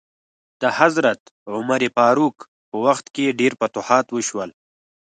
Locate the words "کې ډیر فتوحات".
3.15-4.07